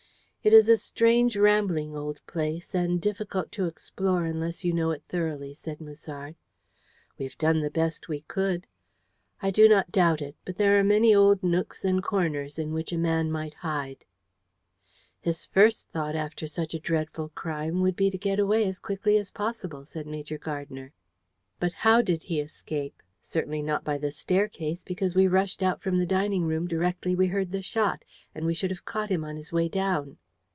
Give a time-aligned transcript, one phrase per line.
[0.43, 5.03] "It is a strange, rambling old place, and difficult to explore unless you know it
[5.07, 6.33] thoroughly," said Musard.
[7.19, 8.65] "We have done the best we could."
[9.39, 12.91] "I do not doubt it, but there are many old nooks and corners in which
[12.91, 14.03] a man might hide."
[15.19, 19.17] "His first thought, after such a dreadful crime, would be to get away as quickly
[19.17, 20.91] as possible," said Major Gardner.
[21.59, 23.03] "But how did he escape?
[23.21, 27.27] Certainly not by the staircase, because we rushed out from the dining room directly we
[27.27, 30.17] heard the shot, and we should have caught him on his way down."